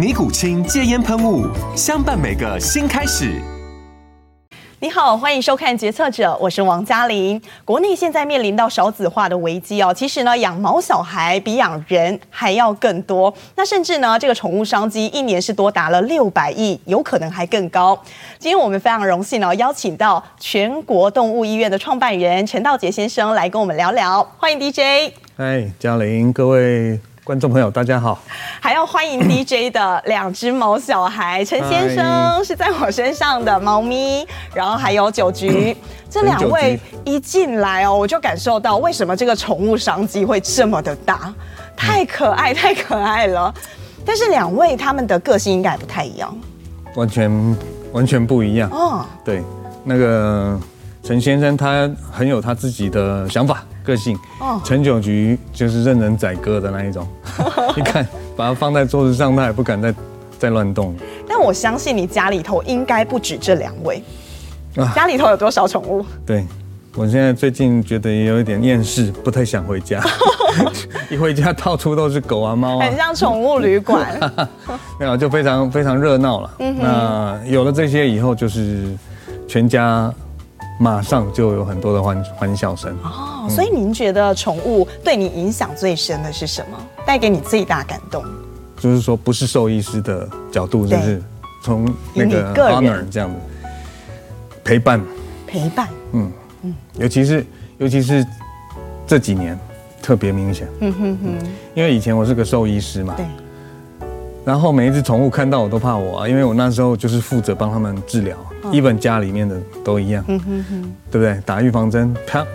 [0.00, 1.46] 尼古清戒烟喷雾，
[1.76, 3.38] 相伴每个新开始。
[4.78, 7.38] 你好，欢迎收看《决策者》，我是王嘉玲。
[7.66, 13.30] 国内现在面临到少子化的危机哦，其实呢，养毛小孩比养人还要更多。
[13.56, 18.02] 那甚至呢，这个宠物商机一年是多达了六百亿，有可能还更高。
[18.38, 24.26] 今天我们非常荣幸哦，邀请到全国动物医院的创办人陈道杰先生来跟我们聊聊。
[24.38, 25.12] 欢迎 DJ。
[25.36, 26.98] 嗨，嘉玲，各位。
[27.22, 28.18] 观众朋友，大家好！
[28.60, 35.76] 还要欢迎 DJ 的两只毛小孩，陈先生是在我身上的猫咪，然后还有九橘，
[36.08, 41.32] 这两位一进来哦，我就感受到为什么这个宠物商机会这么的大，
[41.76, 43.52] 太可爱，太可爱了。
[44.04, 46.34] 但是两位他们的个性应该不太一样，
[46.94, 47.56] 完全
[47.92, 49.04] 完全不一样哦。
[49.22, 49.42] 对，
[49.84, 50.58] 那个
[51.02, 53.62] 陈先生他很有他自己的想法。
[53.84, 54.18] 个性，
[54.64, 57.06] 陈九菊就是任人宰割的那一种。
[57.76, 59.94] 你看，把它放在桌子上，它也不敢再
[60.38, 60.94] 再乱动。
[61.28, 64.02] 但我相信你家里头应该不止这两位。
[64.94, 66.04] 家里头有多少宠物？
[66.24, 66.46] 对，
[66.94, 70.02] 我现在最近觉得也有一点厌世，不太想回家。
[71.10, 74.18] 一回家到处都是狗啊猫啊，很像宠物旅馆。
[74.98, 76.50] 没有，就非常非常热闹了。
[76.58, 78.96] 那有了这些以后，就是
[79.48, 80.12] 全家。
[80.82, 86.78] 马上就有很多的欢欢笑声哦，所以您觉得宠物对你影响最深的是什么？
[87.06, 88.24] 带给你最大感动？
[88.78, 91.22] 就是说，不是兽医师的角度，就是
[91.62, 93.36] 从那个 honor 这样子
[94.64, 95.00] 陪伴，
[95.46, 96.32] 陪伴，嗯。
[96.62, 97.46] 嗯，尤其是
[97.78, 98.26] 尤其是
[99.06, 99.58] 这几年
[100.02, 103.24] 特别明显，嗯哼哼，因为以前我是个兽医师嘛，对。
[104.44, 108.36] 然后每一只宠物看到我都怕我啊，因为我那时候就是负责帮他们治疗，
[108.70, 110.92] 一本家里面的都一样，嗯哼哼。
[111.10, 111.40] 对不对？
[111.46, 112.46] 打预防针，啪，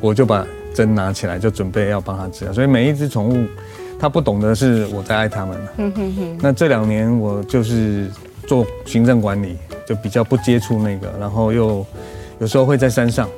[0.00, 2.52] 我就把针拿起来，就准备要帮它治疗。
[2.52, 3.46] 所以每一只宠物，
[3.98, 6.38] 它不懂得是我在爱它们。
[6.40, 8.10] 那这两年我就是
[8.46, 9.56] 做行政管理，
[9.86, 11.84] 就比较不接触那个，然后又
[12.38, 13.28] 有时候会在山上，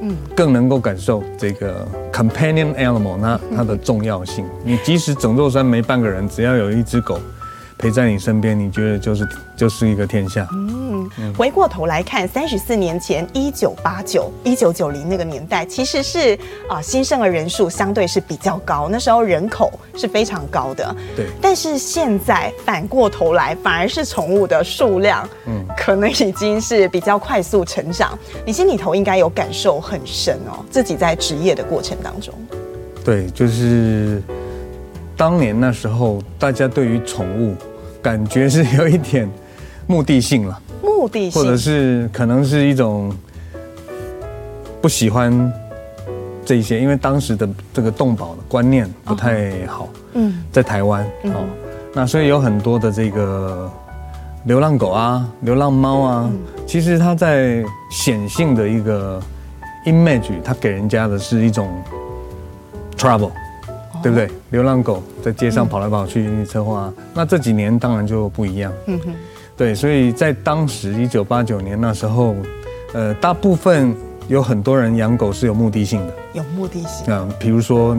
[0.00, 4.44] 嗯，更能够感受这个 companion animal 那它的重要性。
[4.64, 7.18] 你即使整座山没半个人，只要有一只狗。
[7.78, 10.48] 陪在你身边，你觉得就是就是一个天下。
[10.54, 10.85] 嗯，
[11.36, 16.34] 回过头来看，三十四年前，一九八九、一九九零那个年代，其实是
[16.68, 20.94] 啊、呃，新生儿人数相对是比较高，那时候人口是非常高的。
[21.14, 21.26] 对。
[21.40, 28.18] 但是现在反过头来，反而是宠物的数量，嗯，可能已经是比较快速成长。
[28.44, 32.34] 你心里头应该有感受很深哦，自己在职业的过程当中。
[33.04, 34.22] 对，就是。
[35.18, 37.54] 当年那时候，大家对于宠物
[38.02, 39.26] 感觉是有一点
[39.86, 43.12] 目的性了，目的性，或者是可能是一种
[44.80, 45.52] 不喜欢
[46.44, 49.88] 这些，因为当时的这个动保的观念不太好。
[50.14, 51.44] 嗯，在台湾哦，
[51.92, 53.70] 那所以有很多的这个
[54.44, 56.30] 流浪狗啊、流浪猫啊，
[56.66, 59.20] 其实它在显性的一个
[59.86, 61.68] image，它给人家的是一种
[62.96, 63.30] trouble。
[64.02, 64.30] 对不对？
[64.50, 66.92] 流浪狗在街上跑来跑去，引起车祸。
[67.12, 68.72] 那这几年当然就不一样。
[68.86, 69.14] 嗯哼。
[69.56, 72.36] 对，所以在当时一九八九年那时候，
[72.92, 73.94] 呃，大部分
[74.28, 76.12] 有很多人养狗是有目的性的。
[76.34, 77.06] 有目的性。
[77.08, 77.96] 嗯，比如说，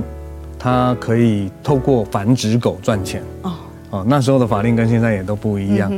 [0.60, 3.24] 他可以透过繁殖狗赚钱。
[3.42, 3.54] 哦。
[3.90, 5.90] 哦，那时候的法令跟现在也都不一样。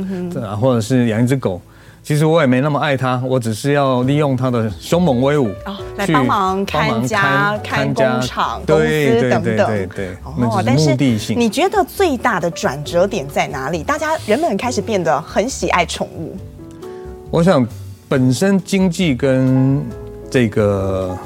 [0.58, 1.60] 或者是养一只狗。
[2.02, 9.42] 其实我也没那么爱它，我只是要利用它的凶猛威武哦，来帮忙看家、看工厂、公司等等。
[9.44, 10.16] 对对对对。
[10.24, 10.96] 哦，但是
[11.36, 13.82] 你觉得最大的转折点在哪里？
[13.84, 16.36] 大家人们开始变得很喜爱宠物。
[17.30, 17.64] 我想，
[18.08, 19.80] 本身经济跟
[20.28, 21.16] 这个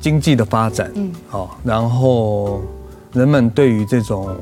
[0.00, 2.62] 经济的发展，嗯，好，然后
[3.12, 4.34] 人们对于这种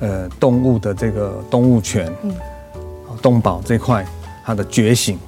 [0.00, 2.34] 呃动物的这个动物权，嗯。
[3.24, 4.04] 动保这块，
[4.44, 5.18] 它的觉醒，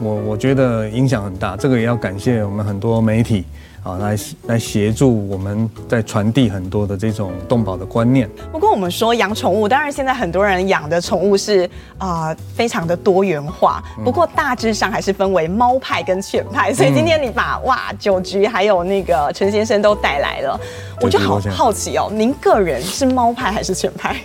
[0.00, 1.58] 我我觉得影响很大。
[1.58, 3.44] 这个也要感谢我们很多媒体。
[3.84, 8.26] 啊，来来协助我们在传递很多的这种动保的观念。
[8.50, 11.68] 不过我们说养宠物，当然现在很多人养的宠物是
[11.98, 13.84] 啊、呃，非常的多元化。
[14.02, 16.72] 不过大致上还是分为猫派跟犬派。
[16.72, 20.58] 所以今天你把哇九局还有那个陈先生都带来了，
[21.02, 24.16] 我就好好奇哦，您个人是猫派还是犬派？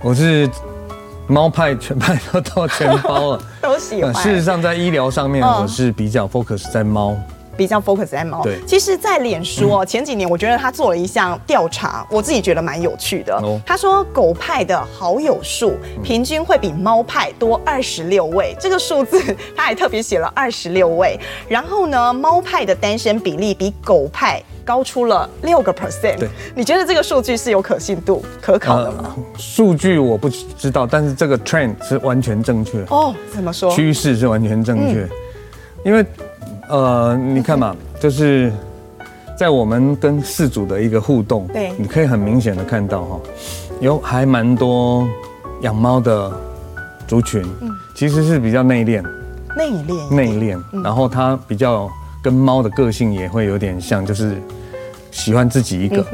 [0.00, 0.48] 我是
[1.28, 4.14] 猫派、全派都到全包了， 都喜欢。
[4.14, 7.16] 事实上，在医疗上面，我是比较 focus 在猫。
[7.56, 8.42] 比较 focus 在猫。
[8.42, 13.40] 对，其实，在脸书哦，前几年我觉得他做了一项调查，我自己觉得蛮有趣的。
[13.64, 19.20] 他说，狗派的好友数平均会比猫派多二十六位，这个数字
[19.56, 21.18] 他还特别写了二十六位。
[21.48, 26.18] 然后呢，猫派的单身比例比狗派高出了六个 percent。
[26.18, 29.16] 对，你觉得这个数据是有可信度、可考的吗？
[29.38, 32.84] 数据我不知道，但是这个 trend 是完全正确。
[32.90, 33.70] 哦，怎么说？
[33.70, 35.08] 趋势是完全正确，
[35.84, 36.04] 因为。
[36.68, 38.52] 呃，你看嘛， 就是
[39.38, 43.20] 在我们跟饲主的一个互动，对，你可以很明显的看到哈，
[43.80, 45.06] 有还蛮多
[45.60, 46.32] 养猫的
[47.06, 49.02] 族群，嗯，其实是比较内敛，
[49.56, 51.88] 内敛，内敛，然后它比较
[52.22, 54.36] 跟猫的个性也会有点像，就是
[55.10, 56.04] 喜欢自己一个，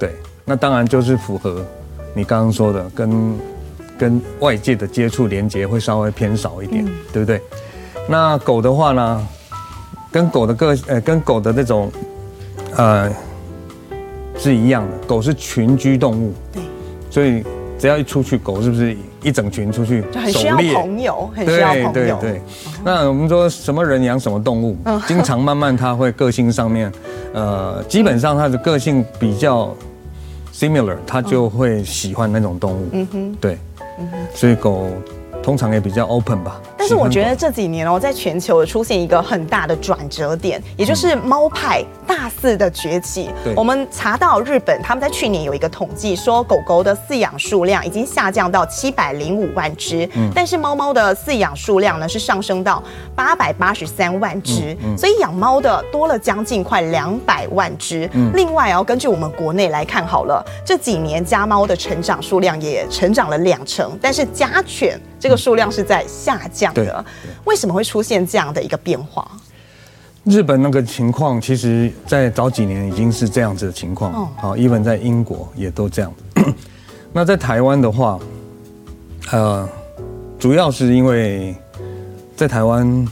[0.00, 0.10] 对，
[0.44, 1.64] 那当然就是符合
[2.14, 3.38] 你刚刚说的，跟
[3.96, 7.40] 跟外界的接触连接会稍微偏少一点，对不对？
[8.08, 9.28] 那狗的话呢？
[10.14, 11.90] 跟狗的个呃，跟狗的那种，
[12.76, 13.10] 呃，
[14.38, 14.96] 是一样的。
[15.08, 16.62] 狗是群居动物，对，
[17.10, 17.42] 所以
[17.76, 20.04] 只要一出去，狗是不是一整群出去？
[20.12, 21.90] 就很需要朋友，很需要朋友。
[21.92, 22.42] 对对对。
[22.84, 24.76] 那我们说什么人养什么动物，
[25.08, 26.92] 经常慢慢它会个性上面，
[27.32, 29.74] 呃，基本上它的个性比较
[30.52, 32.88] similar，它就会喜欢那种动物。
[32.92, 33.58] 嗯哼，对，
[34.32, 34.86] 所以狗。
[35.42, 43.30] 通常也比较 open 吧，但是我觉得这几年哦，在全球出现一个很大的转折点，也就是猫派大肆的崛起。
[43.56, 52.82] 我们查到日本他们在去年有一个统计，说狗狗的饲养数量已经下降到七百零五万只，嗯，但是猫猫的饲养数量呢是上升到
[53.16, 58.06] 八百八十三万只，所以养猫的多了将近快两百万只。
[58.12, 65.00] 嗯，另外哦，根据我们国内来看好了，这几年家猫的成长数量也成长了两成，但是家犬。
[65.16, 67.04] 这个数量是在下降的，
[67.44, 69.26] 为什么会出现这样的一个变化？
[70.24, 74.26] 日本那个情况，其实在早几年已经是这样子的情况。
[74.36, 76.12] 好，even 在英国也都这样。
[77.12, 78.18] 那在台湾的话，
[79.32, 79.68] 呃，
[80.38, 81.54] 主要是因为
[82.34, 83.06] 在台湾，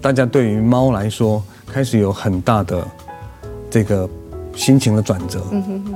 [0.00, 2.82] 大家对于猫来说开始有很大的
[3.70, 4.08] 这个
[4.56, 5.42] 心情的转折。
[5.52, 5.94] 嗯哼哼。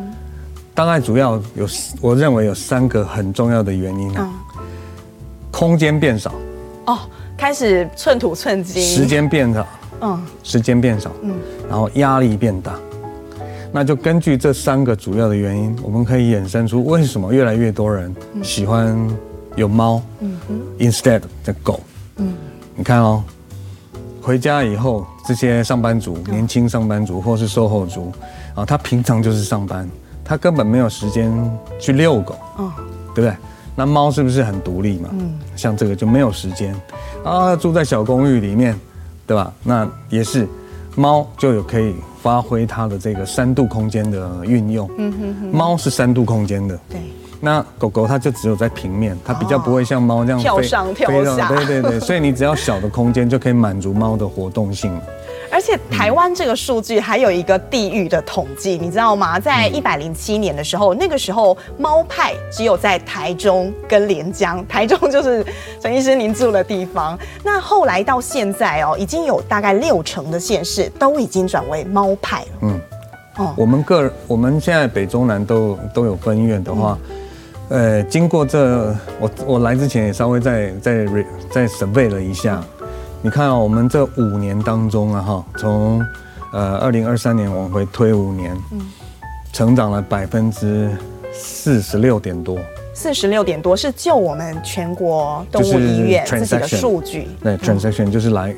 [0.74, 1.66] 大概主要有，
[2.00, 4.30] 我认为有三个很重要的原因啊。
[5.50, 6.32] 空间变少，
[6.88, 6.98] 哦，
[7.36, 8.82] 开始寸土寸金。
[8.82, 9.66] 时间变少，
[10.00, 11.34] 嗯，时间变少，嗯，
[11.68, 12.72] 然后压力变大，
[13.70, 18.96] 那就根据这三个主要的原因，我们可以衍生出为什么越来越多人喜欢
[19.54, 21.78] 有猫，嗯哼，instead 的狗，
[22.16, 22.32] 嗯，
[22.74, 23.22] 你看哦，
[24.22, 28.10] 回家以后，这些上班族、年轻上班族或是售后族，
[28.54, 29.86] 啊，他平常就是上班，
[30.24, 31.30] 他根本没有时间
[31.78, 32.72] 去遛狗，嗯，
[33.14, 33.36] 对不对？
[33.78, 35.08] 那猫是不是很独立嘛？
[35.12, 36.74] 嗯，像这个就没有时间
[37.24, 38.76] 啊，住在小公寓里面，
[39.24, 39.52] 对吧？
[39.62, 40.48] 那也是，
[40.96, 44.90] 猫就有可以发挥它的这个三度空间的运用。
[44.98, 46.76] 嗯哼哼，猫是三度空间的。
[46.88, 46.98] 对。
[47.40, 51.48] 那狗狗它就只有在平面，它比较不会像猫这样跳上跳下。
[51.50, 54.92] 对对对，所以你只要小的空间就可以满足猫的活动性。
[55.50, 59.40] 而且台湾这个数据还有一个地域的统计，你知道吗？
[59.40, 65.44] 在一百零七年的时候，那个时候猫派只有在台中跟连江， 台中就是
[65.80, 67.18] 陈医师您住的地方。
[67.42, 72.48] 那后来到现在哦，已经有大概六成的县市都已经转为猫派了。
[72.62, 72.80] 嗯，
[73.38, 76.98] 哦，我们个我们现在北中南都都有分院的话，
[77.70, 81.06] 呃，经过这我我来之前也稍微再再
[81.50, 82.62] 再 survey 了一下。
[83.20, 86.00] 你看啊，我们这五年当中啊，哈，从
[86.52, 88.80] 呃二零二三年往回推五年，嗯，
[89.52, 90.88] 成长了百分之
[91.32, 92.56] 四十六点多。
[92.94, 97.28] 四十六点多是就我们全国动物医院自己的数据。
[97.42, 98.54] 对，transaction 就是来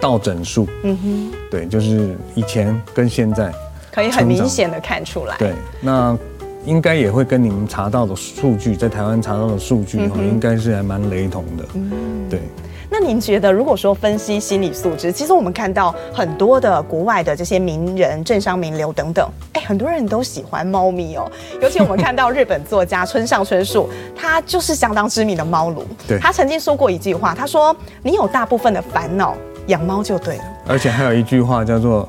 [0.00, 0.66] 到诊数。
[0.82, 1.32] 嗯哼。
[1.48, 3.52] 对，就是以前跟现在
[3.92, 5.36] 可以很明显的看出来。
[5.38, 6.16] 对，那
[6.64, 11.64] 应该也会跟你们查到的数据，在台湾查到的数据哈，应该是还蛮雷同的。
[11.74, 12.40] 嗯，对。
[12.88, 21.30] 那您觉得，如果说分析心理素质，其实我们看到很多的国外的这些名人、政商名流等等，哎，很多人都喜欢猫咪哦。
[21.62, 25.82] 尤其我们看到日本作家村上春树，他就是相当知名的猫奴。
[26.06, 26.18] 对。
[26.18, 29.34] 他曾经说过一句话，他说：“你有大部分的烦恼，
[29.68, 32.06] 养猫就对了。”而且还有一句话叫做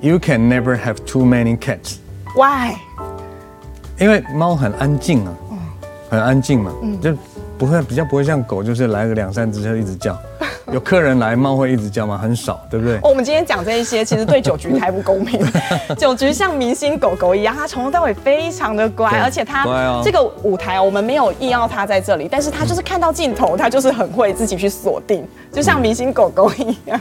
[0.00, 1.96] “You can never have too many cats”。
[2.34, 2.76] Why？
[4.02, 5.32] 因为猫很安静啊，
[6.10, 7.16] 很安静嘛，嗯，就。
[7.58, 10.18] 不会比较不会像狗，就是来个两三只就一直叫。
[10.72, 12.18] 有客人来，猫会一直叫吗？
[12.18, 12.98] 很少，对不对？
[13.04, 15.40] 我们今天讲这一些，其实对酒局太不公平。
[15.96, 19.64] 酒局像明星狗狗一样，它从头到尾非常的乖，而且它
[20.02, 27.00] 这个舞台我们没有意要它在这里，但是它就是看到镜头，它就是很会自己去锁定，就像明星狗狗一样。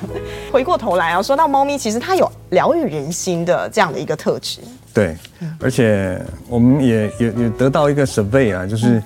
[0.51, 4.61] 回过头来啊，说到猫咪，其实它有疗愈人心的这样的一个特质。
[4.93, 5.17] 对，
[5.59, 9.01] 而且我们也也也得到一个 survey 啊，就是。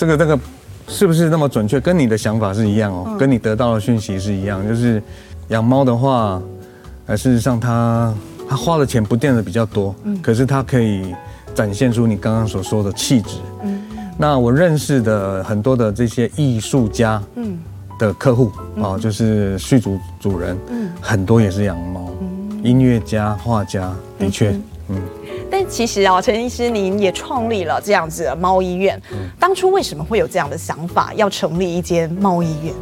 [0.00, 0.40] 这个这个
[0.88, 1.78] 是不是那么准确？
[1.78, 4.66] 跟你的想法是一样哦，跟你得到的讯息是一样。
[4.66, 5.02] 就是
[5.48, 6.40] 养猫的话，
[7.04, 8.14] 呃，事实上它
[8.48, 11.14] 它花的钱不见得比较多，可是它可以
[11.54, 13.36] 展现出你刚刚所说的气质。
[14.16, 17.58] 那我认识的很多的这些艺术家，嗯
[17.98, 18.50] 的客户
[18.82, 22.10] 啊，就是剧组主人，嗯很多也是养猫，
[22.62, 24.58] 音乐家、画家，的确，
[24.90, 25.00] 嗯。
[25.50, 29.00] 但其实啊，陈医师您也创立了这样子的猫医院。
[29.38, 32.74] 当初为什么会有这样的想法，要成立一间猫医院？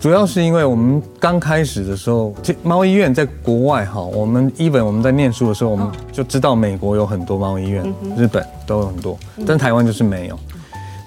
[0.00, 7.82] 主要是因为我们刚开始的时候，这猫医院在国外哈，我们 even 我们在念书的时候，我们就知道美国有很多猫医院，
[8.16, 10.38] 日本都有很多，但台湾就是没有。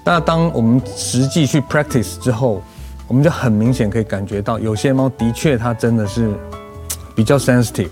[0.04, 2.62] 那当我们实际去 practice 之后，
[3.08, 6.30] 我们就很明显可以感觉到，有些猫的确它真的是
[7.16, 7.88] 比较 sensitive。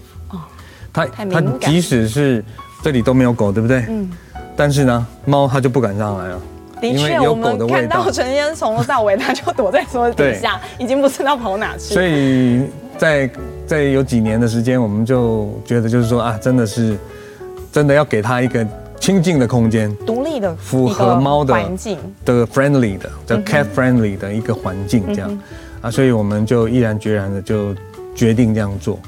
[0.92, 2.44] 它它即使是
[2.82, 3.85] 这里都没有狗，对不对？
[3.88, 4.11] 嗯。
[4.56, 6.40] 但是呢，猫它就不敢上来了。
[6.80, 11.94] 的确，我们看到陈先生从头到尾，它就躲在桌子底下，已经不知道跑哪去。
[11.94, 12.62] 所以
[12.97, 13.30] 在
[13.66, 16.97] 在有几年的时间，我们就觉得就是说啊，真的是
[17.70, 18.66] 真的要给它一个
[18.99, 25.38] 清静的空间，独立的、符合猫的环境的 friendly 的叫 cat friendly 的一个环境，这样
[25.82, 27.75] 啊，所以我们就毅然决然的就
[28.14, 28.99] 决定这样做。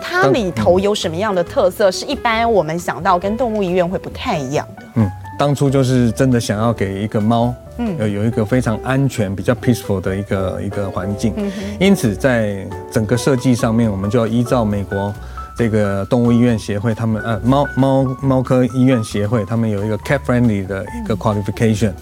[0.00, 1.90] 它里头有什么样的特色？
[1.90, 4.82] 是一般我们想到跟动物医院会不太一样的。
[4.94, 11.34] 嗯，当初就是真的想要给一个猫，嗯，有有一个非常安全、比较 peaceful 的一个一个环境。
[11.80, 15.12] 因此，在整个设计上面，我们就要依照美国
[15.56, 21.92] 这个动物医院协会，他们呃猫猫猫科医院协会，他们有一个 cat friendly 的一个 qualification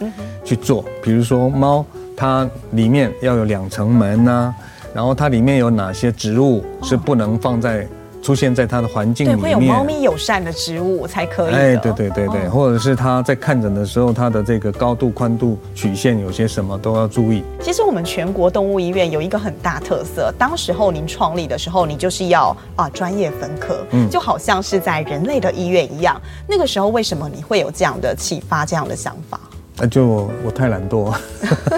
[0.44, 0.84] 去做。
[1.02, 1.84] 比如说，猫
[2.16, 4.54] 它里面要有两层门呐，
[4.94, 7.86] 然后它里面有哪些植物是不能放在。
[8.22, 11.54] 出现在它的环境里面，对，会有猫咪友善的植物才可以。
[11.54, 17.42] 哎，对对对对，或者是它在看诊的时候，它的这个高度、宽度、曲线有些什么都要注意。
[17.60, 26.16] 其实我们全国动物医院有一个很大特色，当时候您创立的时候，你就是要啊专业分科，嗯，就好像是在人类的医院一样。
[26.46, 29.40] 那个时候为什么你会有这样的启发、这样的想法？
[29.78, 31.12] 啊，就我，我太懒惰，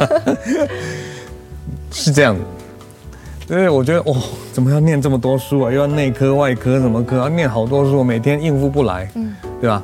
[1.90, 2.36] 是这样
[3.46, 3.54] 的。
[3.56, 4.16] 因为我觉得哦，
[4.52, 5.72] 怎么要念这么多书啊？
[5.72, 9.82] 又要内科、外科什么科，要念好多书，每天应付不来，嗯，对吧？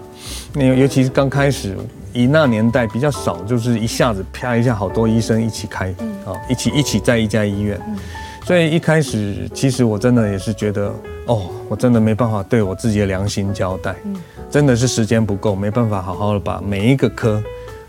[0.54, 1.76] 那尤其是刚开始，
[2.12, 7.96] 以那年代比较少，就是一下子啪一下，好多医生一起开，嗯，啊，一起一起在一家医院，嗯，
[8.44, 10.92] 所以一开始其实我真的也是觉得，
[11.26, 14.16] 哦，我真的没办法对我自己的良心交代，嗯，
[14.50, 17.40] 真的是时间不够，没办法好好的把每一个科，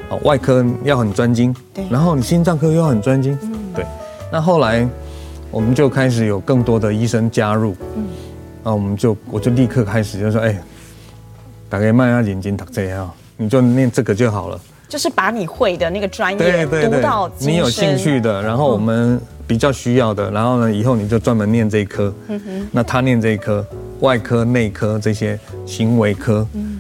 [0.09, 3.85] 啊，外科要很专精，对，然后你心脏科又要很专精，嗯，对，
[4.31, 4.87] 那后来。
[5.51, 8.07] 我们就开始有更多的医生加入，嗯，
[8.63, 10.57] 那我们就我就立刻开始就说，哎，
[11.69, 14.59] 大家慢下眼睛读这样，你就念这个就好了。
[14.87, 22.13] 就是把你会的那个专业读到你有兴趣的，然后我们比较需要的，然后呢，以后你就专门念这一科。
[22.27, 22.67] 嗯哼。
[22.71, 23.65] 那他念这一科，
[24.01, 26.45] 外科、内科这些行为科。
[26.53, 26.79] 嗯。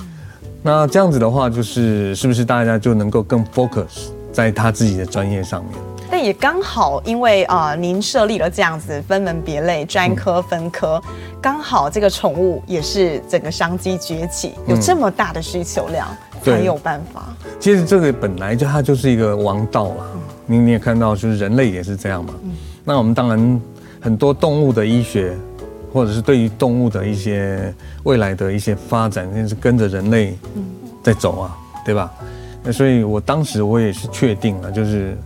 [0.61, 5.73] 那这样子的话，就是是不是大家就能够更 focus 在他自己的专业上面？
[6.11, 11.01] 但也刚好，因为啊、呃，您设立了这样子分门别类、专科分科，
[11.41, 16.05] 刚好这个宠物也是整个商机崛起，有这么大的需求量，
[16.43, 17.33] 才有办法。
[17.61, 20.05] 其实这个本来就它就是一个王道了，
[20.45, 22.33] 你你也看到，就是人类也是这样嘛。
[22.83, 23.61] 那我们当然
[24.01, 25.33] 很多动物的医学，
[25.93, 30.37] 或者是对于动物的一些未来的一些发展，那是跟着人类
[31.01, 32.11] 在走啊，对吧？
[32.61, 35.17] 那所以我当时我也是确定了，就是。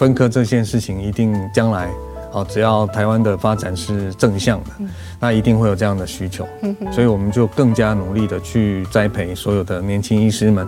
[0.00, 1.90] 分科这件事情一定将来
[2.32, 4.70] 好，只要台湾的发展是正向的，
[5.20, 6.48] 那一定会有这样的需求。
[6.90, 10.66] 所以我们就更加努力的去栽培所有的年轻医师们。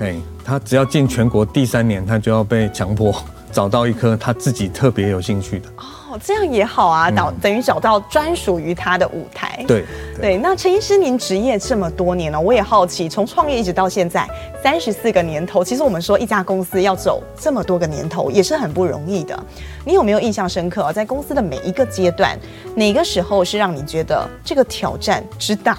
[0.00, 3.10] 哎，他只要进全国第三年，他就要被强迫
[3.52, 5.68] 找到一颗他自己特别有兴趣的。
[5.76, 9.62] 哦，这样也好啊，等等于找到专属于他的舞台。
[9.66, 9.84] 对
[10.16, 14.26] 对，对，那陈医师，您职业这么多年了，我也好奇，从创业一直到现在
[14.62, 19.38] 三十四个年头，其实我们说一家公司要走这么多个年头，也是很不容易的。
[19.84, 20.92] 你有没有印象深刻？
[20.92, 22.38] 在公司的每一个阶段，
[22.74, 25.76] 哪个时候是让你觉得这个挑战之大？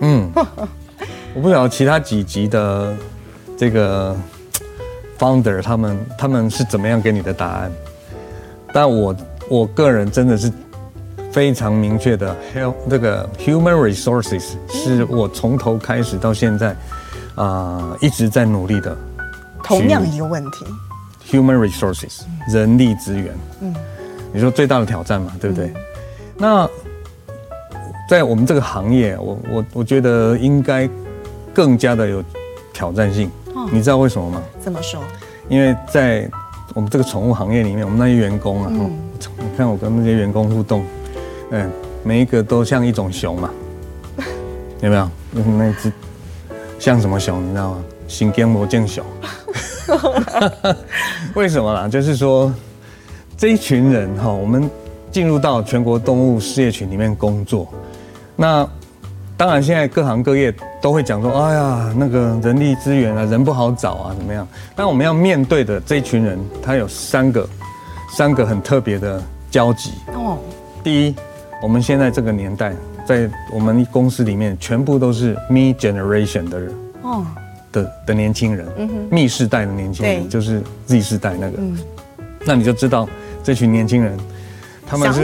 [0.00, 0.30] 嗯，
[1.34, 2.94] 我不晓得其他几集的
[3.56, 4.16] 这个
[5.20, 7.70] founder 他们他们是怎么样给你的答案，
[8.72, 9.14] 但我。
[9.48, 10.48] 我个人真的是
[11.32, 16.68] 非常明确的，health 这个 human resources 是我从头开始到现在
[17.34, 18.96] 啊、呃、一直在努力的。
[19.64, 20.64] 同样一个问题
[21.28, 23.74] ，human resources 人力资源，嗯，
[24.32, 25.66] 你说最大的挑战嘛，对不对？
[25.66, 25.74] 嗯、
[26.36, 26.70] 那
[28.08, 30.88] 在我们这个行业，我我我觉得应该
[31.52, 32.22] 更加的有
[32.72, 33.28] 挑战性。
[33.54, 34.42] 哦、你知道为什么吗？
[34.60, 35.02] 怎么说？
[35.48, 36.30] 因为在
[36.74, 38.90] 我们这个宠物行业里面，我们那些员工啊，嗯、
[39.38, 40.84] 你看我跟那些员工互动，
[41.50, 41.70] 嗯，
[42.04, 43.50] 每一个都像一种熊嘛，
[44.80, 45.10] 有没有？
[45.32, 45.92] 那一只
[46.78, 47.44] 像什么熊？
[47.44, 47.84] 你知道吗？
[48.06, 49.04] 新疆魔镜熊。
[51.34, 51.88] 为什么啦？
[51.88, 52.52] 就是说
[53.36, 54.70] 这一群人哈，我们
[55.10, 57.66] 进入到全国动物事业群里面工作，
[58.36, 58.68] 那。
[59.40, 64.46] 当然，现在各行各业都会讲说，哎呀，那个人力资源啊，人不好找啊，怎么样？
[64.76, 67.48] 但我们要面对的这一群人，他有三个，
[68.14, 69.92] 三个很特别的交集。
[70.08, 70.36] 哦，
[70.84, 71.14] 第一，
[71.62, 72.74] 我们现在这个年代，
[73.06, 77.24] 在我们公司里面，全部都是 Me Generation 的人，哦，
[77.72, 81.78] 的的年轻人，嗯哼，Me 世代的年轻人，就是 Z 世代那个，嗯，
[82.44, 83.08] 那你就知道
[83.42, 84.18] 这群年轻人。
[84.90, 85.20] 他们是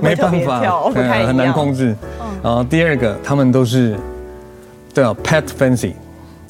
[0.00, 0.90] 没办法，
[1.26, 1.94] 很难控制。
[2.42, 3.94] 然后第二个，他们都是
[4.94, 5.92] 叫 pet fancy，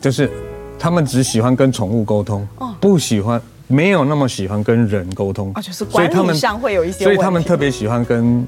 [0.01, 0.31] 就是
[0.79, 2.47] 他们只喜欢跟宠物沟通，
[2.81, 5.51] 不喜欢，没有那么喜欢跟人沟通。
[5.53, 7.03] 啊，就是管理上会有一些。
[7.03, 8.47] 所以他们特别喜欢跟，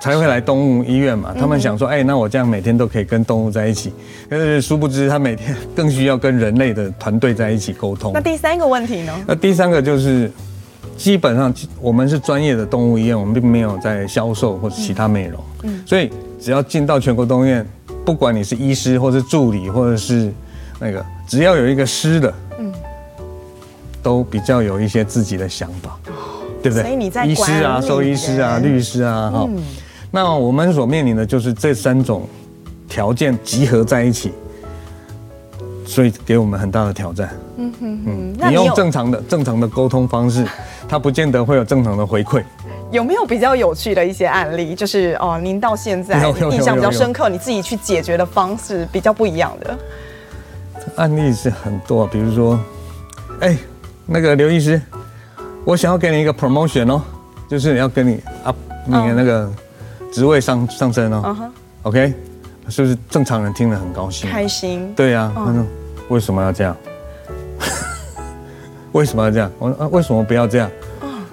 [0.00, 1.34] 才会来动物医院嘛。
[1.36, 3.92] 他们想说，哎，那我这样每天都可以跟动物在一起。
[4.30, 8.12] 但是殊不知，他每天更需要跟人类的团队在一起沟通。
[8.14, 9.12] 那第三个问题呢？
[9.26, 10.30] 那第三个就是。
[10.96, 15.40] 基本上，我们是专业的动物医院，我们并没有在销售或者其他美容。
[15.62, 17.66] 嗯，所以只要进到全国动物医院，
[18.04, 20.32] 不管你是医师或是助理，或者是
[20.80, 22.72] 那个，只要有一个师的，嗯，
[24.02, 25.98] 都比较有一些自己的想法，
[26.62, 26.82] 对不对？
[26.82, 29.48] 所以你在医师啊、兽医师啊、律师啊，哈，
[30.10, 32.28] 那我们所面临的就是这三种
[32.88, 34.32] 条件集合在一起。
[35.88, 37.30] 所以给我们很大的挑战。
[37.56, 40.46] 嗯哼嗯，你用正常的正常的沟通方式，
[40.86, 42.44] 他不见得会有正常的回馈。
[42.90, 44.74] 有没有比较有趣的一些案例？
[44.74, 46.22] 就是哦，您到现在
[46.52, 49.78] 印象比较深刻，你自己去解决的方式比较不一样的。
[50.96, 52.60] 案例是很多，比如说，
[53.40, 53.56] 哎，
[54.04, 54.80] 那个刘医师，
[55.64, 57.02] 我想要给你一个 promotion 哦，
[57.48, 59.50] 就是要跟你 up 你的那个
[60.12, 61.50] 职位上上升哦。
[61.84, 62.12] OK。
[62.70, 64.28] 是不是正常人听了很高兴？
[64.30, 64.92] 开心。
[64.94, 65.64] 对呀，他说
[66.08, 66.76] 为什么要这样？
[68.92, 69.50] 为什么要这样？
[69.58, 70.70] 我说啊，为什么不要这样？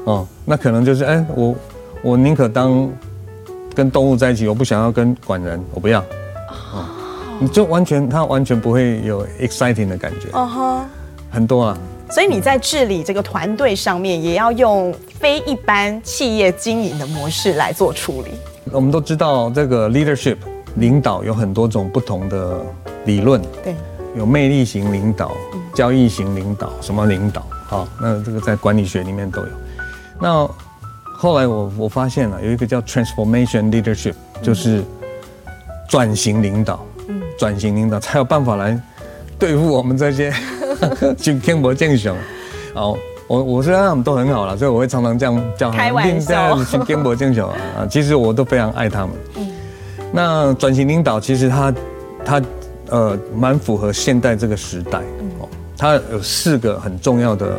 [0.05, 1.55] 哦，那可能就是哎，我
[2.01, 2.89] 我宁可当
[3.73, 5.99] 跟动物在一起，我不想要跟管人，我不要。
[6.73, 6.85] 哦，
[7.39, 10.29] 你就完全他完全不会有 exciting 的感觉。
[10.33, 10.85] 哦哈，
[11.31, 11.77] 很多啊。
[12.11, 18.31] 所以你在治理这个团队上面，也要用非一般企业经营的模式来做处理。
[18.71, 20.37] 我们都知道这个 leadership。
[20.77, 22.59] 领导有很多种不同的
[23.05, 23.73] 理论，对，
[24.15, 25.31] 有魅力型领导、
[25.73, 27.45] 交易型领导，什么领导？
[27.67, 29.47] 好，那这个在管理学里面都有。
[30.19, 30.47] 那
[31.17, 34.83] 后来我我发现了有一个叫 transformation leadership，就是
[35.89, 38.79] 转型领导，嗯，转型领导才有办法来
[39.37, 40.33] 对付我们这些
[41.17, 42.15] 就天博见雄。
[42.73, 42.95] 好，
[43.27, 49.09] 我我虽然他们都很好了，所以我会常常这样叫他们，开玩笑，去天博见雄啊， 其实我都非常爱他们。
[49.37, 49.51] 嗯。
[50.13, 51.73] 那转型领导其实它，
[52.23, 52.41] 它
[52.89, 54.99] 呃蛮符合现代这个时代
[55.39, 55.47] 哦。
[55.77, 57.55] 它有四个很重要的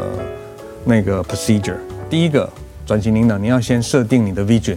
[0.85, 1.77] 那个 procedure。
[2.09, 2.49] 第一个
[2.87, 4.77] 转型领导，你要先设定你的 vision，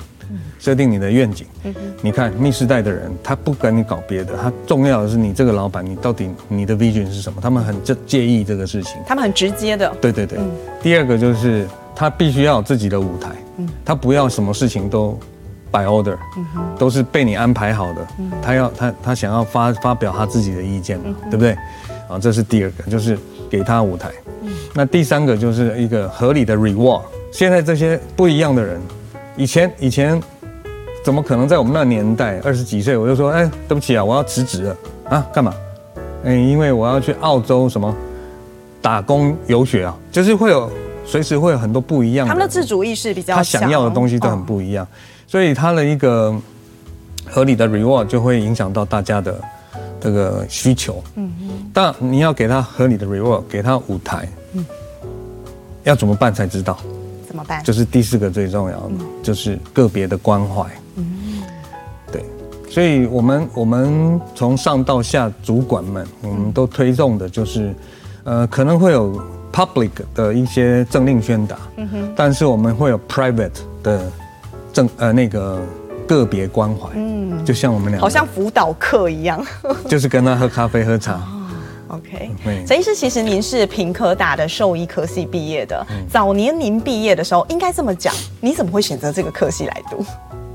[0.59, 1.47] 设定你的愿景。
[2.01, 7.39] 你看 Me 世代的人，他不跟你搞别的，他重要的是你这个老板，你到底你的 vision 是什么？
[7.41, 8.93] 他们很介介意这个事情。
[9.05, 9.95] 他们很直接的。
[10.01, 10.39] 对对对。
[10.81, 13.29] 第二个就是他必须要有自己的舞台，
[13.85, 15.17] 他不要什么事情都。
[15.71, 16.17] By order，
[16.77, 18.07] 都是被你安排好的。
[18.41, 21.51] 他要他他想要发发表他自己的意见嘛，对不对？
[22.07, 23.17] 啊，这是第二个，就是
[23.49, 24.09] 给他舞台。
[24.73, 27.01] 那第三个就是一个合理的 reward。
[27.31, 28.81] 现在这些不一样的人，
[29.37, 30.19] 以前以前
[31.05, 34.77] 怎么可能在我们那年代二十几岁我就说，哎，对不起啊，我要辞职了
[35.09, 35.53] 啊，干嘛？
[36.25, 37.95] 哎，因为我要去澳洲什么
[38.81, 40.67] 打工游学啊，就是会有
[41.05, 42.33] 随时会有很多不一样的。
[42.33, 44.87] 他们的自主意识比较强，他想要的东西都很不一样，
[45.29, 46.35] 所以他的一个
[47.23, 49.39] 合理的 reward 就会影响到大家的
[50.01, 51.03] 这个需求。
[51.13, 51.49] 嗯嗯。
[51.71, 54.65] 但你要给他合理的 reward，给他舞台，嗯，
[55.83, 56.79] 要怎么办才知道？
[57.27, 57.63] 怎么办？
[57.63, 60.65] 就是第四个最重要的，就是个别的关怀。
[60.95, 61.43] 嗯，
[62.11, 62.25] 对，
[62.67, 67.71] 所以我们我们从上到下主管们，我们都推动的就是，
[68.23, 69.21] 呃，可能会有
[69.53, 73.51] public 的一些政令宣达，嗯哼，但是我们会有 private
[73.83, 74.11] 的
[74.71, 75.59] 政呃那个
[76.07, 79.45] 个别关怀，嗯，就像我们俩，好像辅导课一样，
[79.87, 81.21] 就是跟他喝咖啡喝茶。
[81.87, 82.29] OK，
[82.67, 85.83] 陈医师，其实您是平科大的兽医科系毕业的。
[86.07, 90.05] 早年您毕业的时候，应该这么讲，你怎么会选择这个科系来读？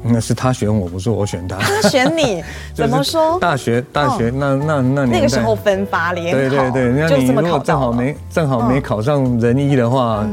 [0.04, 1.56] 那是他选我，不是我选他。
[1.56, 3.38] 他选你， 怎么说？
[3.40, 10.24] 大学大学那那那那个时候分发联考，对对对，那你如果正好没正好没考上人医的话，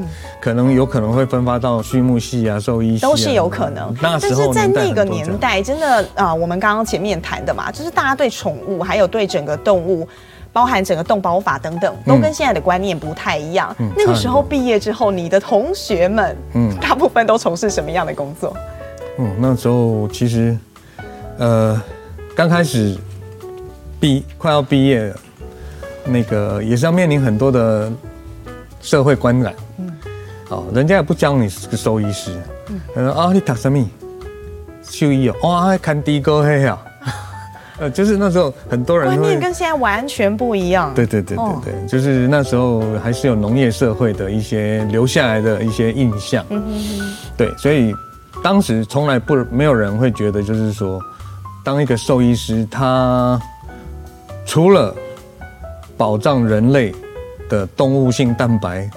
[0.41, 3.95] 可能有可能会分发到畜牧系啊、兽医系都是有可能。
[4.01, 10.07] 但是在那个年代，真的啊，我们刚刚前面谈的嘛，就是大家对宠物还有对整个动物。
[10.53, 13.73] 包含整个动保法等等，都跟现在的观念不太一样。
[13.79, 18.53] 嗯、那个时候毕业之后，你的同学们，嗯，大部分都从事什么样的工作？
[19.21, 20.57] 嗯，那时候其实，
[21.37, 21.79] 呃，
[22.35, 22.97] 刚开始
[23.99, 25.13] 毕快要毕业，
[26.03, 27.91] 那个也是要面临很多的
[28.81, 29.53] 社会观感。
[29.77, 29.91] 嗯，
[30.49, 32.31] 哦，人家也不教你是个兽医师。
[32.95, 33.87] 嗯，啊、哦，你读什么？
[34.81, 36.75] 兽医哦，哇，还看低哥嘿呀。
[37.77, 40.91] 呃，就是那时候很多人观念跟现在完全不一样。
[40.95, 46.43] 对对对对对，就是那时候还是有农业社会的一些留下来的一些印象。
[46.49, 47.15] 嗯哼哼。
[47.37, 47.93] 对，所以
[48.43, 50.99] 当时从来不没有人会觉得，就是说，
[51.63, 53.39] 当一个兽医师，他
[54.45, 54.93] 除了
[55.95, 56.93] 保障人类
[57.47, 58.89] 的动物性蛋白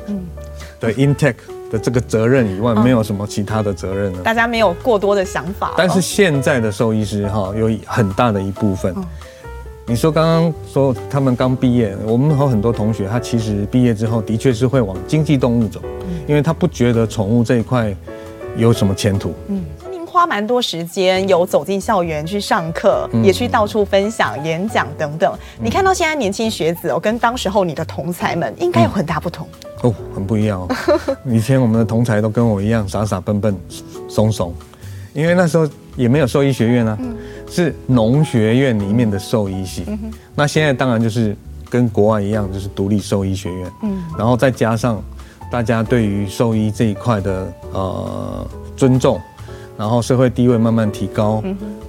[0.80, 1.35] 的 intake
[1.70, 1.78] 的。
[1.78, 4.20] 这个责任以外，没有什么其他的责任了。
[4.22, 5.74] 大家没有过多的想法。
[5.76, 8.94] 但是现在的兽医师哈，有很大的一部分。
[9.87, 15.78] 你说刚刚说他们刚毕业，我们和很多同学，他其实毕业之后的确是会往经济动物走，
[16.26, 17.94] 因为他不觉得宠物这一块
[18.56, 19.34] 有什么前途。
[19.48, 19.64] 嗯。
[19.90, 25.36] 您花蛮多时间，有走进校园去上课，也去到处分享、演讲等等。
[25.60, 29.48] 你看到现在年轻学子哦，跟当时候你的同才们应该有很大不同
[29.82, 30.68] 哦，很不一样哦。
[31.26, 33.56] 以前我们的同才都跟我一样傻傻笨笨、
[34.08, 34.54] 怂怂，
[35.14, 36.96] 因为那时候也没有兽医学院啊，
[37.50, 39.84] 是农学院里面的兽医系。
[40.36, 41.36] 那现在当然就是
[41.68, 43.72] 跟国外一样，就是独立兽医学院。
[43.82, 45.02] 嗯，然后再加上
[45.54, 48.44] 大家对于兽医这一块的呃
[48.76, 49.20] 尊重。
[49.78, 51.40] 然后社会地位慢慢提高，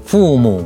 [0.05, 0.63] 父母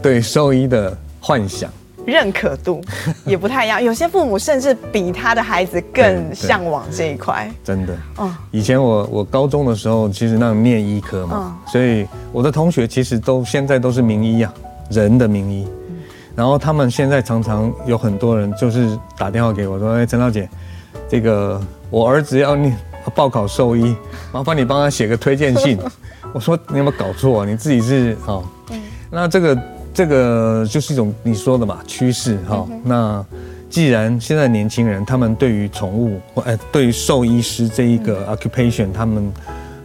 [0.00, 1.70] 对兽医的幻想、
[2.06, 2.80] 认可度
[3.26, 3.82] 也不太一样。
[3.82, 7.50] 有些父母甚至比他的孩子更向往这一块。
[7.62, 7.94] 真的，
[8.50, 14.54] 以前我我高中的时候，其实那种念医科嘛，所以我的同学其实都现在都是名医啊，
[14.90, 15.68] 人的名医。
[16.34, 20.48] 然后他们现在常常有很多人就是打电话给我说：“哎，陈老姐，
[21.06, 22.72] 这个我儿子要你
[23.14, 23.94] 报考兽医，
[24.32, 25.78] 麻烦你帮他写个推荐信。
[26.32, 27.44] ”我说你有没有搞错啊？
[27.44, 32.64] 你自己是哦，嗯、那这个这个就是一种你说的嘛趋势哈。
[32.70, 33.26] 嗯、那
[33.68, 39.32] 既然现在年轻人他们对于宠物或哎对于兽医师这一个 occupation、嗯、他们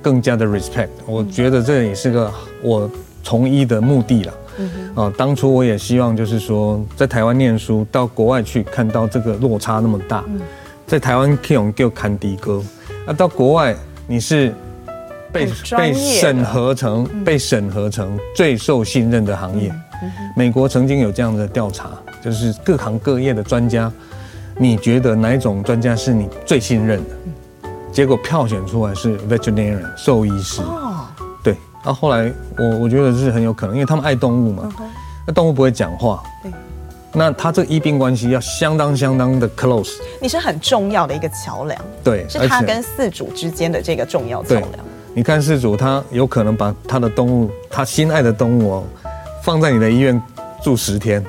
[0.04, 2.88] 更加的 respect，我觉得这也是个我
[3.24, 4.34] 从医的目的了。
[4.60, 10.40] 嗯哼啊，当初我也希望就是说在台湾念书，到国外去看到这个落差那么大，嗯、
[10.86, 12.62] 在台湾可以用叫看迪哥，
[13.06, 13.76] 那到国外
[14.08, 14.54] 你是。
[15.34, 19.70] 被被审核成被审核成最受信任的行业，
[20.34, 21.90] 美国曾经有这样的调查，
[22.24, 23.92] 就是各行各业的专家，
[24.58, 27.70] 你觉得哪一种专家是你最信任的？
[27.92, 30.62] 结果票选出来是 veterinarian 兽医师。
[30.62, 31.06] 哦，
[31.44, 31.58] 对。
[31.84, 34.72] 那后来我我觉得是很有可能，因为他们爱动物嘛，
[35.28, 36.52] 那动物不会讲话，对，
[37.18, 44.72] 那他这个医病关系要相当相当的 close，你是很重要的一个桥梁，对，是他跟饲主之间的这个重要桥梁。
[45.14, 48.84] 你看，饲主他有可能把他的动物，他心爱的动物哦，
[49.42, 50.22] 放在你的医院
[50.62, 51.24] 住十天，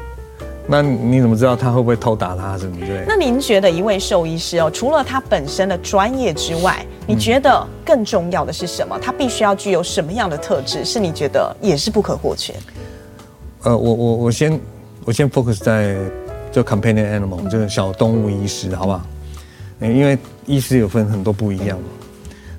[0.66, 3.05] 那你怎么知道他会不会偷打他什么之类？
[3.07, 8.99] 那您觉得一位兽医师哦，除了他本身的专业之外，你觉得更重要的是什么？
[8.99, 10.85] 他必须要具有什么样的特质？
[10.85, 12.53] 是你觉得也是不可或缺？
[13.62, 14.61] 呃，我我我先
[15.07, 15.97] 我先 focus 在
[16.51, 19.01] 就 companion animal 这个小动物医师，好不好？
[19.81, 21.85] 因为医师有分很多不一样嘛。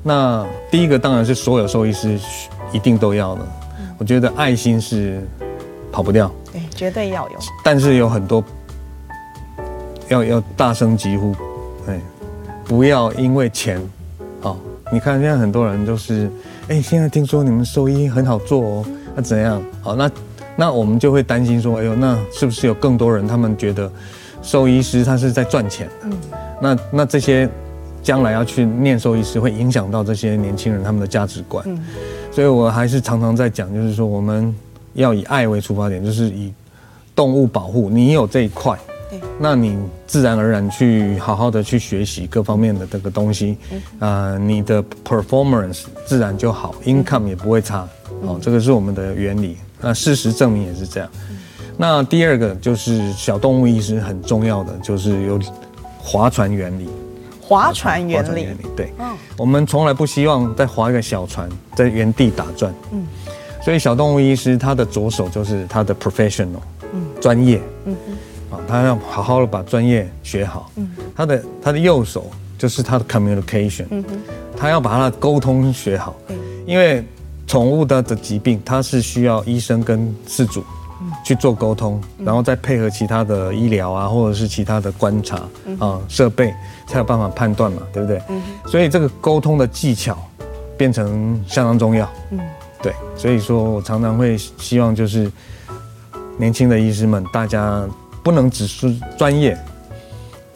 [0.02, 2.18] 那第一个当然是所有兽医师
[2.72, 3.42] 一定都要的。
[3.98, 5.22] 我觉得爱心是
[5.92, 7.38] 跑不掉，对，绝对要有。
[7.66, 8.42] 但是有很多
[10.08, 11.36] 要要大声疾呼，
[11.88, 12.00] 哎，
[12.64, 13.82] 不要因为钱，
[14.42, 14.56] 哦，
[14.90, 16.32] 你看现在很多人都是，
[16.70, 19.62] 哎，现在听说你们兽医很好做哦，那怎样？
[19.82, 20.10] 好，那
[20.58, 23.90] 那我们就会担心说，哎呦，那是不是有更多人他们觉得
[24.42, 25.88] 兽医师他是在赚钱？
[26.04, 26.12] 嗯，
[26.60, 27.48] 那那这些
[28.02, 31.64] 将来要去念兽医师，会影响到这些年轻人他们的价值观。
[31.68, 31.80] 嗯。
[32.32, 34.54] 所以，我还是常常在讲，就是说，我们
[34.94, 36.54] 要以爱为出发点，就是以
[37.16, 37.90] 动物保护。
[37.90, 38.78] 你有这一块，
[39.40, 43.58] 那你自然而然去好好的去学习各方面的这个东西，
[43.98, 47.88] 啊，你的 performance 自然就好，income 也不会差。
[48.22, 49.58] 哦，这个是我们的原理。
[49.82, 51.10] 那事实证明也是这样。
[51.78, 55.40] 那第二个就是小动物医师很重要的，就是有
[56.00, 56.88] 划船原理。
[57.40, 63.08] 划船原理，原理对，嗯，我们从来不希望再划一个小船在原地打转，嗯，
[63.64, 66.60] 所以小动物医师他的左手就是他的 professional，
[66.92, 67.96] 嗯，专业，嗯
[68.52, 73.86] 啊，他要好好的把专业学好，嗯，他的他的右手就是他的 communication，
[74.58, 76.36] 他要把他的沟通学好，嗯，
[76.66, 77.02] 因为
[77.48, 80.64] 宠物的的疾病，它是需要医生跟饲主。
[81.24, 85.42] 去做沟通，然后再配合其他的医疗啊，或者是其他的观察
[85.78, 86.54] 啊设备，
[86.88, 88.20] 才有办法判断嘛，对不对？
[88.66, 90.18] 所以这个沟通的技巧
[90.76, 92.10] 变成相当重要。
[92.32, 92.40] 嗯，
[92.82, 95.30] 对，所以说我常常会希望就是
[96.38, 97.86] 年轻的医师们，大家
[98.24, 99.56] 不能只是专业，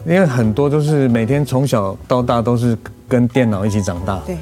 [0.06, 2.78] 因为很多都是每天从小到大都是
[3.08, 4.20] 跟电脑一起长大。
[4.26, 4.38] 对。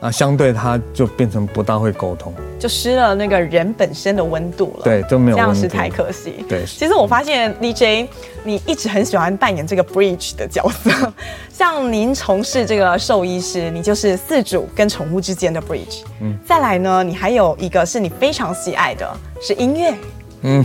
[0.00, 4.84] 啊，相对他就变成不大会沟通，就失了那个人本身的温度了。
[4.84, 6.44] 对，就没有这样是太可惜。
[6.48, 8.08] 对，其实我发现 DJ
[8.42, 10.90] 你一直很喜欢扮演这个 bridge 的角色，
[11.52, 16.02] 像您从事这个兽医师，你就是饲主跟宠物之间的 bridge。
[16.20, 19.06] 嗯，再来呢，你还有一个是你非常喜爱的，
[19.42, 19.94] 是音乐。
[20.42, 20.64] 嗯。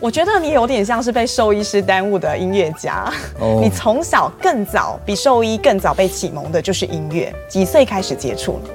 [0.00, 3.12] 我觉得你有点像是被兽医师耽误的音乐家。
[3.38, 3.60] Oh.
[3.62, 8.70] 你从小更早比兽医更早被启蒙的就是音乐，几岁开始接触呢？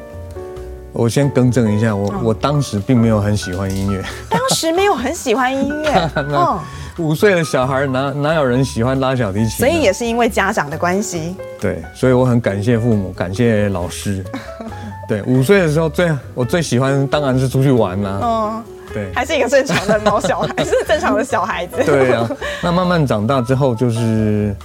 [0.94, 4.04] 我先更正一下，我、哦、我当时并没有很喜欢音乐。
[4.30, 6.10] 当时没有很喜欢音乐。
[6.32, 6.62] 哦
[6.98, 9.50] 五岁的小孩哪哪有人喜欢拉小提琴？
[9.50, 11.36] 所以也是因为家长的关系。
[11.60, 14.24] 对，所以我很感谢父母，感谢老师。
[15.06, 18.20] 对，五岁的时候最我最喜欢当然是出去玩啦、啊。
[18.22, 18.64] 哦
[18.96, 21.84] 对，还是一个正常的猫小孩，是正常的小孩子。
[21.86, 22.30] 对啊，
[22.64, 24.56] 那慢慢长大之后，就是，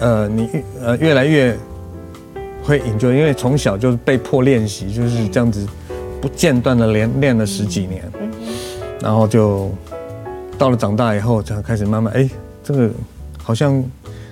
[0.00, 1.56] 呃，你越呃越来越
[2.64, 5.64] 会 enjoy，因为从小就是被迫练习，就是这样子
[6.20, 8.02] 不间断的练练了十几年，
[9.00, 9.70] 然后就
[10.58, 12.28] 到了长大以后，才开始慢慢哎，
[12.64, 12.90] 这个
[13.40, 13.80] 好像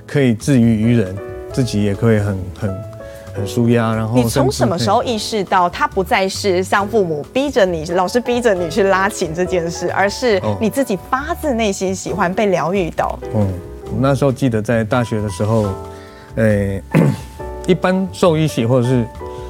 [0.09, 1.17] 可以自娱于人，
[1.53, 2.90] 自己也可以很很。
[3.35, 13.19] 很舒压，然后你从什么时候意识到他不再是像父母逼着你、老师逼着你去拉琴这件事，而是你自己发自内心喜欢被疗愈到？
[13.35, 13.47] 嗯，
[13.87, 15.67] 我那时候记得在大学的时候，
[16.37, 16.83] 诶，
[17.67, 19.05] 一般兽医系或者是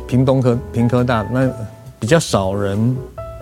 [0.06, 1.50] 屏东科、屏科大那
[1.98, 2.96] 比较少人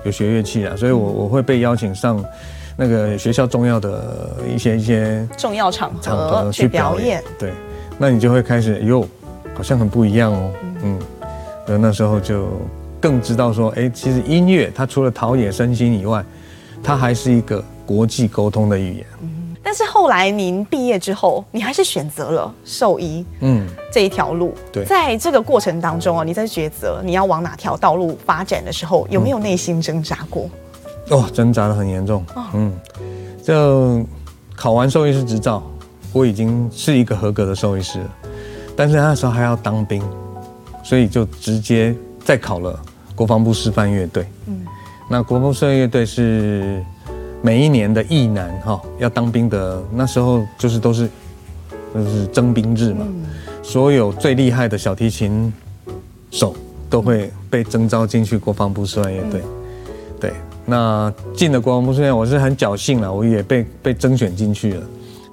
[0.05, 2.25] 有学乐器啊，所以我我会被邀请上
[2.77, 7.23] 那个学校重要的一些一些重要场合去表演。
[7.39, 7.53] 对，
[7.99, 9.07] 那你就会开始哟。
[9.59, 10.53] 好像很不一样哦，
[10.85, 10.99] 嗯，
[11.67, 12.47] 那那时候就
[13.01, 16.25] 更知道说，哎，其实音乐它除了陶冶身心以外，
[16.81, 19.07] 它还是一个国际沟通的语言。
[19.21, 24.55] 嗯，但是后来您毕业之后，你还是选择了兽医，嗯，这一条路。
[24.73, 30.49] 对，在这个过程当中啊，你在抉择你要往哪条道路发展的时候，有没有内心挣扎过？
[31.09, 32.25] 哦，挣扎的很严重。
[32.55, 32.73] 嗯，
[33.43, 34.07] 就
[34.55, 35.61] 考完兽医师执照，
[36.13, 38.11] 我已经是一个合格的兽医师了。
[38.79, 40.01] 但是那时候还要当兵，
[40.85, 41.93] 所以就直接
[42.25, 42.79] 再考了
[43.17, 44.25] 国防部示范乐队。
[44.47, 44.65] 嗯，
[45.11, 46.81] 那国防部示范乐队是
[47.43, 51.11] 每一年的役男哈要当兵的，那时候就是都是
[51.93, 53.05] 就是征兵制嘛，
[53.65, 55.53] 所有最厉害的小提琴
[56.31, 56.55] 手
[56.89, 59.43] 都会被征召进去国防部示范乐队。
[60.21, 60.33] 对，
[60.65, 64.83] 那进了国防部示范，我是很侥幸了，我也被被征选进去了。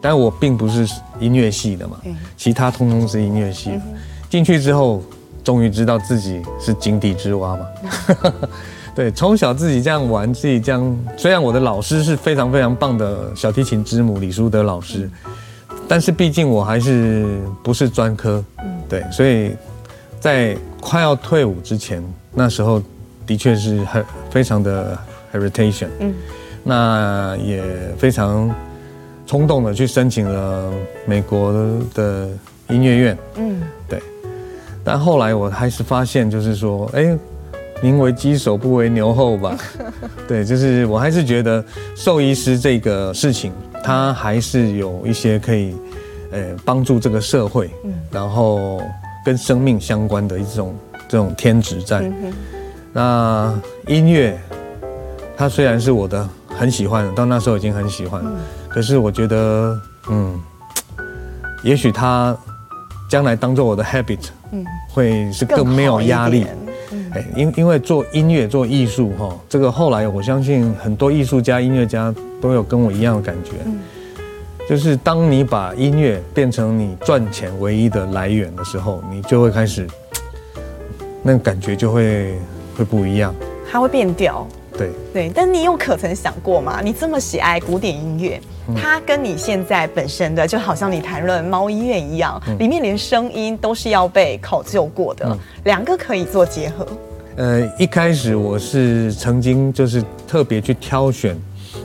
[0.07, 0.87] 但我并不是
[1.19, 1.97] 音乐系的嘛，
[2.37, 3.81] 其他通通是音乐系的。
[4.29, 5.01] 进去之后，
[5.43, 7.65] 终于知道自己是井底之蛙嘛。
[8.93, 10.97] 对，从小自己这样玩，自己这样。
[11.17, 15.09] 虽然我的老师是非常非常棒的小提琴之母李淑德老师，
[15.87, 18.45] 但是毕竟我还是不是专科。
[18.87, 19.55] 对，所以
[20.19, 22.79] 在快要退伍之前，那时候
[23.25, 24.95] 的确是很非常的
[25.33, 25.87] hesitation。
[25.99, 26.13] 嗯，
[26.63, 27.63] 那也
[27.97, 28.53] 非常。
[29.25, 30.71] 冲动的去申请了
[31.05, 31.51] 美国
[31.93, 32.29] 的
[32.69, 34.01] 音乐院，嗯，对，
[34.83, 37.17] 但后来我还是发现，就是说，哎，
[37.81, 39.57] 宁为鸡首不为牛后吧。
[40.27, 41.63] 对，就是我还是觉得
[41.95, 43.51] 兽医师这个事情，
[43.83, 45.75] 它还是有一些可以，
[46.31, 47.69] 呃，帮助这个社会，
[48.11, 48.81] 然后
[49.25, 50.75] 跟生命相关的一种
[51.07, 52.11] 这种天职在。
[52.93, 53.53] 那
[53.87, 54.39] 音乐，
[55.35, 58.23] 它虽然是我的很喜欢的，到那时候已经很喜欢，
[58.75, 60.37] 可是我觉得，嗯，
[61.63, 62.35] 也许他
[63.09, 64.19] 将来当做我的 habit，
[64.51, 66.45] 嗯，会是更没有压力。
[67.13, 73.51] 哎，因因为做音乐做艺术哈，这个后来我相信很多艺术家、音乐家都有跟我一样的感觉，
[74.67, 79.87] 就是当你把音乐变成你赚钱唯一的来源的时候，你就会开始，
[81.23, 82.37] 那个感觉就会
[82.77, 83.33] 会不一样，
[83.71, 84.45] 它会变调。
[84.77, 84.89] 对。
[85.13, 86.81] 对，但你有可曾想过吗？
[86.83, 88.41] 你这么喜爱古典音乐，
[88.75, 96.87] 它跟你现在本身的就好像你谈论猫医院一样，里面连声音都是要被考究过的，两个可以做结合。
[97.35, 101.37] 呃，一开始我是曾经就是特别去挑选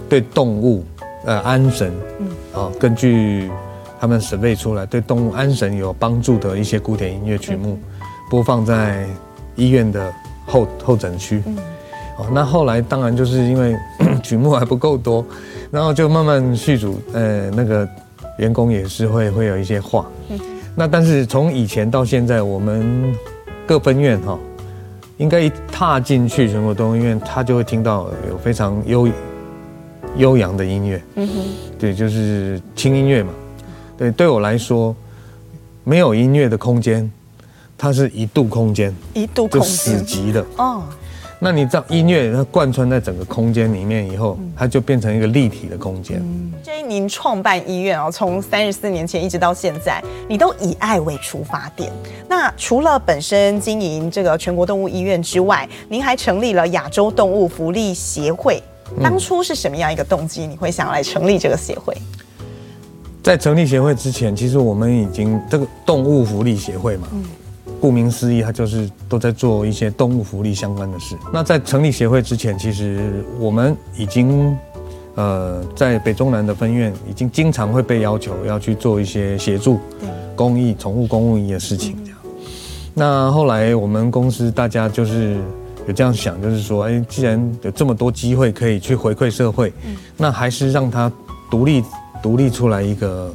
[0.08, 0.84] 对动物
[1.24, 3.50] 呃安神，嗯，啊，根据
[4.00, 7.76] 他们审备出来对动物安神有帮助的一些古典音乐曲目，
[8.30, 9.04] 播放在
[9.56, 10.12] 医院的
[10.46, 11.42] 候候诊区。
[12.16, 13.74] 哦那后来当然就是因为
[14.22, 15.24] 曲目还不够多，
[15.70, 17.88] 然后就慢慢续组，呃，那个
[18.38, 20.06] 员工也是会会有一些话。
[20.74, 23.14] 那但是从以前到现在，我们
[23.66, 24.38] 各分院哈，
[25.16, 29.08] 应该一踏进去全国动物医院，他就会听到有非常悠
[30.16, 31.02] 悠扬的音乐。
[31.16, 31.34] 嗯哼，
[31.78, 33.32] 对，就是轻音乐嘛。
[33.96, 34.94] 对，对我来说，
[35.84, 37.10] 没有音乐的空间，
[37.76, 40.82] 它是一度空间，一度空死寂的哦。
[41.42, 46.22] 那你知道音乐它贯穿在整个空间里面以后，它就变成一个立体的空间。
[46.62, 51.90] 所以您创办医院哦，从三十四年前一直到现在，你都以爱为出发点。
[52.28, 58.62] 那除了本身经营这个全国动物医院之外，您还成立了亚洲动物福利协会。
[59.02, 61.96] 当初是什么样一个动机，你会想要来成立这个协会？
[63.22, 67.08] 在成立协会之前，其实我们已经这个动物福利协会嘛。
[67.80, 71.16] 顾名思义，它就是都在做一些动物福利相关的事。
[71.32, 74.56] 那在成立协会之前，其实我们已经，
[75.14, 79.80] 呃，在北中南的分院已经经常会被要求要去做一些协助
[80.36, 81.96] 公益、宠物公益的事情。
[82.04, 82.18] 这样。
[82.92, 85.38] 那后来我们公司大家就是
[85.86, 89.72] 有这样想，就是说，哎，既然有这么多机会可以去回馈社会，
[90.16, 91.10] 那还是让它
[91.50, 91.82] 独立
[92.22, 93.32] 独立出来一个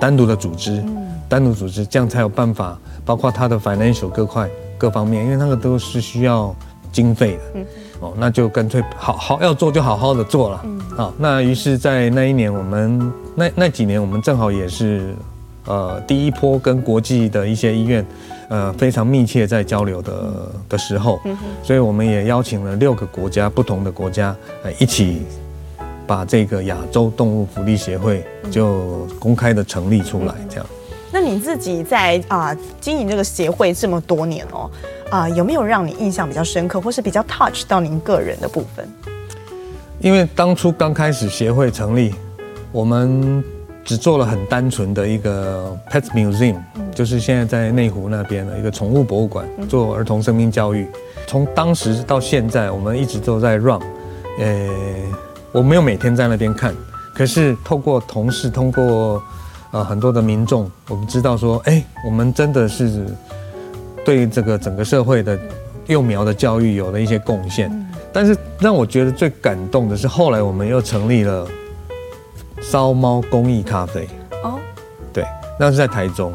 [0.00, 0.82] 单独的组织，
[1.28, 2.78] 单独组织，这样才有办法。
[3.04, 6.52] 包括它的 financial 各块各方面，因为那个都是需要
[6.90, 7.66] 经费的，嗯，
[8.00, 15.14] 哦，那就干脆好好要做就好好的做了，嗯，好，那于是，在那一年，我们那那几年，我们正好也是，
[15.66, 18.04] 呃，第一波跟国际的一些医院，
[18.48, 24.34] 呃，非常密切在交流的的时候，嗯，所以我们也邀请了六个国家不同的国家，
[24.64, 25.22] 呃，一起
[26.08, 30.66] 把这个亚洲动物福利协会就公开的成立出来，这样。
[31.12, 34.70] 那你自己在啊、呃、经营这个协会这么多年哦，
[35.08, 38.86] 啊、呃、有没有让你印象比较深刻，或是比较 touch 到您个人的部分？
[40.00, 42.14] 因为当初刚开始协会成立，
[42.72, 43.42] 我们
[43.84, 46.56] 只做了很单纯的一个 pet museum，
[46.94, 50.86] 就是现在在内湖那边的一个宠物博物馆，做儿童生命教育。
[51.26, 53.80] 从当时到现在，我们一直都在 run，
[54.38, 54.68] 呃，
[55.52, 56.74] 我没有每天在那边看，
[57.14, 59.22] 可是透过同事，通过。
[59.72, 63.04] 啊，很多的民众，我们知道说，哎，我们真的是
[64.04, 65.38] 对这个整个社会的
[65.86, 67.70] 幼苗的教育有了一些贡献。
[68.12, 71.46] 但是让我觉得最感动的是，后来我们又成立了
[72.62, 74.08] 烧猫公益咖啡。
[74.42, 74.58] 哦，
[75.12, 75.24] 对，
[75.58, 76.32] 那是在台中。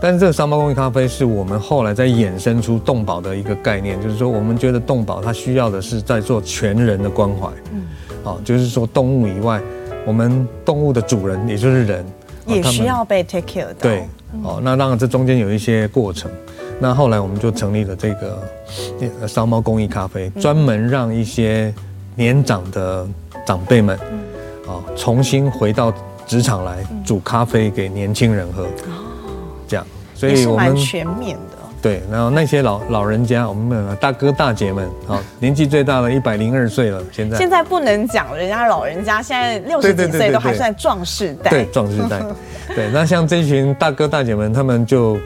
[0.00, 7.48] 但是这个烧猫公益咖啡是我们后来在衍生出动保的一个概念，就是说我们觉得动保它需要的是在做全人的关怀。
[7.72, 7.82] 嗯，
[8.22, 9.60] 好，就是说动物以外，
[10.06, 12.04] 我们动物的主人也就是人。
[12.46, 13.74] 也需要被 take care 的。
[13.74, 14.08] 对，
[14.42, 16.30] 哦，那当然这中间有一些过程。
[16.80, 21.72] 那后来我们就成立了这个烧猫公益咖啡，专门让一些
[22.16, 23.06] 年长的
[23.46, 23.98] 长辈们，
[24.66, 25.92] 哦，重新回到
[26.26, 28.64] 职场来煮咖啡给年轻人喝。
[28.64, 28.68] 哦，
[29.68, 31.63] 这样，所以我们全面的。
[31.84, 37.36] 对，然后那些老老人家，我们的大哥大姐们，啊，年纪最大的一百零二岁了，现在。
[37.36, 41.50] 现在不能讲人家老人家，现在六十几岁都还算壮士代。
[41.50, 42.22] 对，壮士代。
[42.74, 45.18] 对，那像这群大哥大姐们，他们就，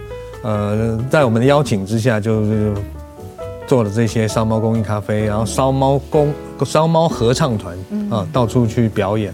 [0.42, 2.74] 呃，在我们的邀请之下，就是
[3.68, 6.34] 做了这些烧猫公益咖啡，然后烧猫公
[6.66, 7.78] 烧猫合唱团
[8.10, 9.32] 啊，到处去表演。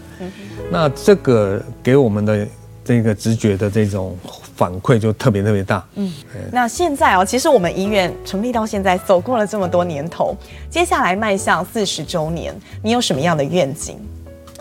[0.71, 2.47] 那这个给我们的
[2.85, 4.15] 这个直觉的这种
[4.57, 5.85] 反馈就特别特别大。
[5.97, 6.13] 嗯，
[6.53, 10.37] 那现在哦，其实我们医院成立到现在，走过了这么多年头，
[10.71, 13.99] 接下来迈向四十周年，你有什么样的愿景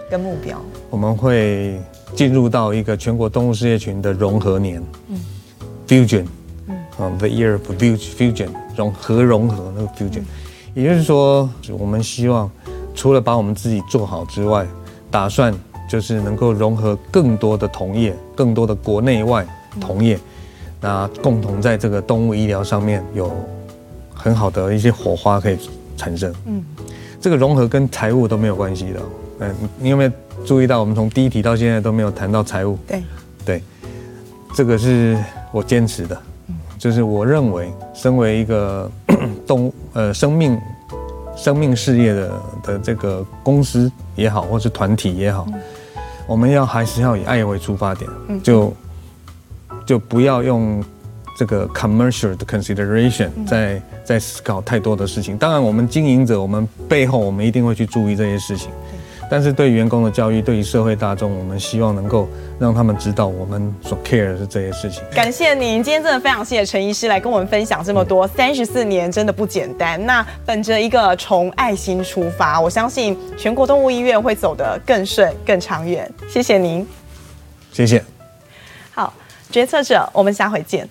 [0.09, 0.59] 跟目标？
[0.89, 1.79] 我们会
[2.15, 5.19] 进入到一个全国动物事业群的融合年，嗯
[5.87, 6.25] ，Fusion，
[6.67, 10.25] 嗯，The Year of Fusion，融合融合那个 Fusion，嗯，
[10.73, 12.49] 也就是说，我们希望
[12.95, 14.65] 除了把我们自己做好之外，
[15.11, 15.53] 打算。
[15.89, 19.45] 就是能够融合更多的同业，更多的国内外
[19.79, 20.19] 同业，
[20.81, 23.31] 那共同在这个动物医疗上面有
[24.13, 25.57] 很好的一些火花可以
[25.97, 26.33] 产生。
[26.45, 26.63] 嗯，
[27.21, 28.99] 这个融合跟财务都没有关系的。
[29.39, 30.11] 嗯，你有没有
[30.45, 32.77] 注意到，我们从第一题到现在都没有谈到财务？
[32.87, 33.03] 对，
[33.45, 33.63] 对，
[34.55, 35.17] 这个是
[35.51, 36.17] 我坚持的。
[36.77, 38.91] 就是我认为，身为一个
[39.47, 40.59] 动物呃生命
[41.35, 45.47] 生命事业的的这个公司也好，或是团体也好。
[46.27, 48.09] 我们要还是要以爱为出发点，
[48.43, 48.73] 就
[49.85, 50.83] 就不要用
[51.37, 55.37] 这个 commercial 的 consideration 在在思考太多的事情。
[55.37, 58.69] 当然，我们经营者，我们背后我们一定会去注意这些事情。
[59.31, 62.27] 但是对员工的教育，对于社会大众，我们希望能够
[62.59, 65.01] 让他们知道我们所 care 的是这些事情。
[65.11, 68.27] 感谢您，今天真的非常谢谢陈医师来跟我们分享这么多。
[68.27, 70.05] 三十四年真的不简单。
[70.05, 76.07] 那本着一个从爱心出发，我相信全国动物医院会走得更顺、更长远。
[76.29, 76.85] 谢谢您，
[77.71, 78.12] 谢谢。
[79.53, 80.89] 决策者，我们下回见。